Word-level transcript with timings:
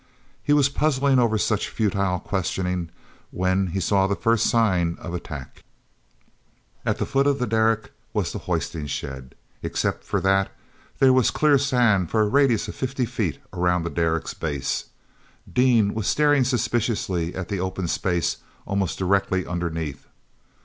He 0.41 0.51
was 0.51 0.67
puzzling 0.67 1.19
over 1.19 1.37
such 1.37 1.69
futile 1.69 2.17
questioning 2.19 2.89
when 3.29 3.67
he 3.67 3.79
saw 3.79 4.07
the 4.07 4.15
first 4.15 4.47
sign 4.47 4.97
of 4.99 5.13
attack. 5.13 5.63
t 6.87 6.93
the 6.93 7.05
foot 7.05 7.27
of 7.27 7.37
the 7.37 7.45
derrick 7.45 7.91
was 8.11 8.31
the 8.31 8.39
hoisting 8.49 8.87
shed. 8.87 9.35
Except 9.61 10.03
for 10.03 10.19
that, 10.19 10.51
there 10.97 11.13
was 11.13 11.29
clear 11.29 11.59
sand 11.59 12.09
for 12.09 12.21
a 12.21 12.27
radius 12.27 12.67
of 12.67 12.73
fifty 12.73 13.05
feet 13.05 13.37
around 13.53 13.83
the 13.83 13.91
derrick's 13.91 14.33
base. 14.33 14.85
Dean 15.53 15.93
was 15.93 16.07
staring 16.07 16.45
suspiciously 16.45 17.35
at 17.35 17.49
that 17.49 17.59
open 17.59 17.87
space 17.87 18.37
almost 18.65 18.97
directly 18.97 19.45
underneath. 19.45 20.07